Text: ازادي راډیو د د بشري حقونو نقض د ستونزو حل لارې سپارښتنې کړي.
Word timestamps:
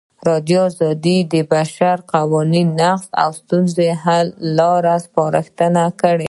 ازادي 0.21 0.25
راډیو 0.29 0.63
د 1.05 1.07
د 1.33 1.35
بشري 1.51 1.91
حقونو 2.11 2.61
نقض 2.79 3.03
د 3.15 3.17
ستونزو 3.39 3.83
حل 4.03 4.27
لارې 4.57 4.95
سپارښتنې 5.05 5.85
کړي. 6.01 6.19